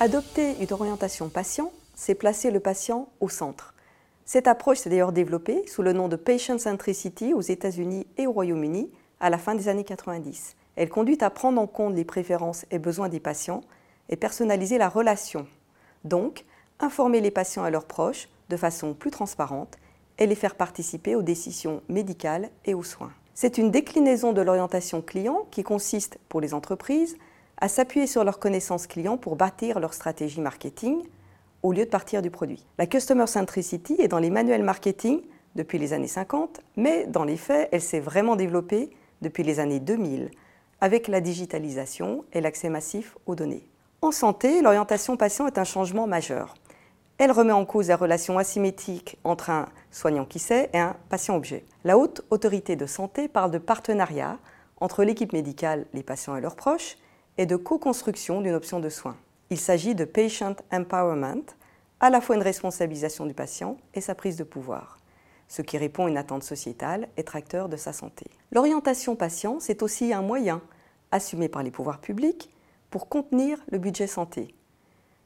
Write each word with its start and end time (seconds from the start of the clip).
Adopter 0.00 0.54
une 0.60 0.72
orientation 0.72 1.28
patient, 1.28 1.72
c'est 1.96 2.14
placer 2.14 2.52
le 2.52 2.60
patient 2.60 3.08
au 3.18 3.28
centre. 3.28 3.74
Cette 4.24 4.46
approche 4.46 4.78
s'est 4.78 4.90
d'ailleurs 4.90 5.10
développée 5.10 5.66
sous 5.66 5.82
le 5.82 5.92
nom 5.92 6.06
de 6.06 6.14
Patient 6.14 6.56
Centricity 6.56 7.34
aux 7.34 7.40
États-Unis 7.40 8.06
et 8.16 8.28
au 8.28 8.32
Royaume-Uni 8.32 8.92
à 9.18 9.28
la 9.28 9.38
fin 9.38 9.56
des 9.56 9.66
années 9.66 9.82
90. 9.82 10.54
Elle 10.76 10.88
conduit 10.88 11.18
à 11.20 11.30
prendre 11.30 11.60
en 11.60 11.66
compte 11.66 11.96
les 11.96 12.04
préférences 12.04 12.64
et 12.70 12.78
besoins 12.78 13.08
des 13.08 13.18
patients 13.18 13.62
et 14.08 14.14
personnaliser 14.14 14.78
la 14.78 14.88
relation. 14.88 15.48
Donc, 16.04 16.44
informer 16.78 17.20
les 17.20 17.32
patients 17.32 17.66
et 17.66 17.72
leurs 17.72 17.86
proches 17.86 18.28
de 18.50 18.56
façon 18.56 18.94
plus 18.94 19.10
transparente 19.10 19.78
et 20.18 20.28
les 20.28 20.36
faire 20.36 20.54
participer 20.54 21.16
aux 21.16 21.22
décisions 21.22 21.82
médicales 21.88 22.50
et 22.66 22.74
aux 22.74 22.84
soins. 22.84 23.12
C'est 23.34 23.58
une 23.58 23.72
déclinaison 23.72 24.32
de 24.32 24.42
l'orientation 24.42 25.02
client 25.02 25.48
qui 25.50 25.64
consiste, 25.64 26.18
pour 26.28 26.40
les 26.40 26.54
entreprises, 26.54 27.16
à 27.60 27.68
s'appuyer 27.68 28.06
sur 28.06 28.24
leurs 28.24 28.38
connaissances 28.38 28.86
clients 28.86 29.16
pour 29.16 29.36
bâtir 29.36 29.80
leur 29.80 29.94
stratégie 29.94 30.40
marketing 30.40 31.02
au 31.62 31.72
lieu 31.72 31.84
de 31.84 31.90
partir 31.90 32.22
du 32.22 32.30
produit. 32.30 32.64
La 32.78 32.86
Customer 32.86 33.26
Centricity 33.26 33.96
est 33.98 34.08
dans 34.08 34.18
les 34.18 34.30
manuels 34.30 34.62
marketing 34.62 35.22
depuis 35.56 35.78
les 35.78 35.92
années 35.92 36.06
50, 36.06 36.60
mais 36.76 37.06
dans 37.06 37.24
les 37.24 37.36
faits, 37.36 37.68
elle 37.72 37.80
s'est 37.80 38.00
vraiment 38.00 38.36
développée 38.36 38.90
depuis 39.22 39.42
les 39.42 39.58
années 39.58 39.80
2000 39.80 40.30
avec 40.80 41.08
la 41.08 41.20
digitalisation 41.20 42.24
et 42.32 42.40
l'accès 42.40 42.68
massif 42.68 43.16
aux 43.26 43.34
données. 43.34 43.68
En 44.00 44.12
santé, 44.12 44.62
l'orientation 44.62 45.16
patient 45.16 45.48
est 45.48 45.58
un 45.58 45.64
changement 45.64 46.06
majeur. 46.06 46.54
Elle 47.18 47.32
remet 47.32 47.52
en 47.52 47.64
cause 47.64 47.88
la 47.88 47.96
relation 47.96 48.38
asymétrique 48.38 49.18
entre 49.24 49.50
un 49.50 49.66
soignant 49.90 50.24
qui 50.24 50.38
sait 50.38 50.70
et 50.72 50.78
un 50.78 50.94
patient-objet. 51.08 51.64
La 51.82 51.98
haute 51.98 52.22
autorité 52.30 52.76
de 52.76 52.86
santé 52.86 53.26
parle 53.26 53.50
de 53.50 53.58
partenariat 53.58 54.38
entre 54.80 55.02
l'équipe 55.02 55.32
médicale, 55.32 55.86
les 55.94 56.04
patients 56.04 56.36
et 56.36 56.40
leurs 56.40 56.54
proches, 56.54 56.96
et 57.38 57.46
de 57.46 57.56
co-construction 57.56 58.40
d'une 58.42 58.54
option 58.54 58.80
de 58.80 58.88
soins. 58.88 59.16
Il 59.50 59.58
s'agit 59.58 59.94
de 59.94 60.04
patient 60.04 60.56
empowerment, 60.70 61.46
à 62.00 62.10
la 62.10 62.20
fois 62.20 62.36
une 62.36 62.42
responsabilisation 62.42 63.24
du 63.26 63.32
patient 63.32 63.78
et 63.94 64.00
sa 64.00 64.14
prise 64.14 64.36
de 64.36 64.44
pouvoir, 64.44 64.98
ce 65.48 65.62
qui 65.62 65.78
répond 65.78 66.06
à 66.06 66.10
une 66.10 66.18
attente 66.18 66.42
sociétale 66.42 67.08
et 67.16 67.24
tracteur 67.24 67.68
de 67.68 67.76
sa 67.76 67.92
santé. 67.92 68.26
L'orientation 68.52 69.16
patient, 69.16 69.58
c'est 69.60 69.82
aussi 69.82 70.12
un 70.12 70.22
moyen, 70.22 70.60
assumé 71.10 71.48
par 71.48 71.62
les 71.62 71.70
pouvoirs 71.70 72.00
publics, 72.00 72.50
pour 72.90 73.08
contenir 73.08 73.58
le 73.70 73.78
budget 73.78 74.06
santé. 74.06 74.54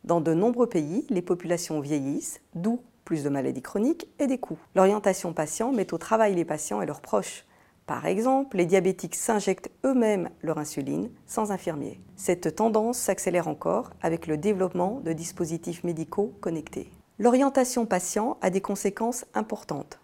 Dans 0.04 0.20
de 0.20 0.34
nombreux 0.34 0.68
pays, 0.68 1.06
les 1.10 1.22
populations 1.22 1.80
vieillissent, 1.80 2.40
d'où 2.54 2.80
plus 3.04 3.24
de 3.24 3.28
maladies 3.28 3.62
chroniques 3.62 4.08
et 4.18 4.26
des 4.26 4.38
coûts. 4.38 4.58
L'orientation 4.74 5.32
patient 5.32 5.72
met 5.72 5.92
au 5.92 5.98
travail 5.98 6.34
les 6.34 6.44
patients 6.44 6.82
et 6.82 6.86
leurs 6.86 7.00
proches. 7.00 7.44
Par 7.86 8.06
exemple, 8.06 8.56
les 8.56 8.66
diabétiques 8.66 9.16
s'injectent 9.16 9.70
eux-mêmes 9.84 10.30
leur 10.42 10.58
insuline 10.58 11.10
sans 11.26 11.50
infirmier. 11.50 12.00
Cette 12.16 12.54
tendance 12.54 12.98
s'accélère 12.98 13.48
encore 13.48 13.90
avec 14.02 14.26
le 14.26 14.36
développement 14.36 15.00
de 15.04 15.12
dispositifs 15.12 15.82
médicaux 15.84 16.32
connectés. 16.40 16.90
L'orientation 17.18 17.84
patient 17.84 18.38
a 18.40 18.50
des 18.50 18.60
conséquences 18.60 19.24
importantes. 19.34 19.98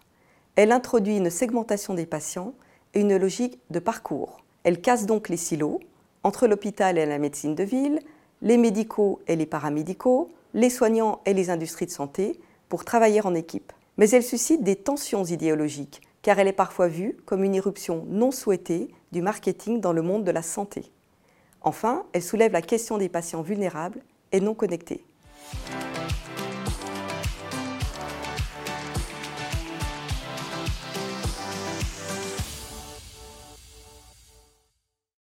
Elle 0.55 0.71
introduit 0.71 1.17
une 1.17 1.29
segmentation 1.29 1.93
des 1.93 2.05
patients 2.05 2.53
et 2.93 3.01
une 3.01 3.17
logique 3.17 3.59
de 3.69 3.79
parcours. 3.79 4.43
Elle 4.63 4.81
casse 4.81 5.05
donc 5.05 5.29
les 5.29 5.37
silos 5.37 5.79
entre 6.23 6.47
l'hôpital 6.47 6.97
et 6.97 7.05
la 7.05 7.17
médecine 7.17 7.55
de 7.55 7.63
ville, 7.63 7.99
les 8.41 8.57
médicaux 8.57 9.21
et 9.27 9.35
les 9.35 9.45
paramédicaux, 9.45 10.29
les 10.53 10.69
soignants 10.69 11.21
et 11.25 11.33
les 11.33 11.49
industries 11.49 11.85
de 11.85 11.91
santé 11.91 12.39
pour 12.67 12.83
travailler 12.83 13.25
en 13.25 13.35
équipe. 13.35 13.71
Mais 13.97 14.09
elle 14.09 14.23
suscite 14.23 14.63
des 14.63 14.75
tensions 14.75 15.23
idéologiques, 15.23 16.01
car 16.21 16.39
elle 16.39 16.47
est 16.47 16.53
parfois 16.53 16.87
vue 16.87 17.17
comme 17.25 17.43
une 17.43 17.55
irruption 17.55 18.05
non 18.07 18.31
souhaitée 18.31 18.89
du 19.11 19.21
marketing 19.21 19.81
dans 19.81 19.93
le 19.93 20.01
monde 20.01 20.23
de 20.23 20.31
la 20.31 20.41
santé. 20.41 20.91
Enfin, 21.61 22.05
elle 22.13 22.23
soulève 22.23 22.51
la 22.51 22.61
question 22.61 22.97
des 22.97 23.09
patients 23.09 23.41
vulnérables 23.41 24.01
et 24.31 24.39
non 24.39 24.53
connectés. 24.53 25.03